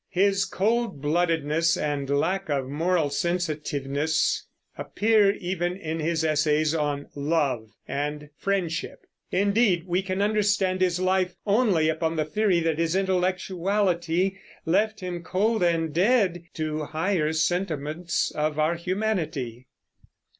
His 0.09 0.45
coldbloodedness 0.49 1.77
and 1.77 2.09
lack 2.09 2.49
of 2.49 2.67
moral 2.67 3.11
sensitiveness 3.11 4.47
appear 4.75 5.35
even 5.35 5.75
in 5.77 5.99
his 5.99 6.25
essays 6.25 6.73
on 6.73 7.07
"Love" 7.13 7.75
and 7.87 8.31
"Friendship." 8.35 9.05
Indeed, 9.31 9.85
we 9.85 10.01
can 10.01 10.19
understand 10.23 10.81
his 10.81 10.99
life 10.99 11.35
only 11.45 11.87
upon 11.87 12.15
the 12.15 12.25
theory 12.25 12.61
that 12.61 12.79
his 12.79 12.95
intellectuality 12.95 14.39
left 14.65 15.01
him 15.01 15.21
cold 15.21 15.61
and 15.61 15.93
dead 15.93 16.45
to 16.55 16.79
the 16.79 16.85
higher 16.85 17.31
sentiments 17.31 18.31
of 18.31 18.57
our 18.57 18.73
humanity. 18.73 19.67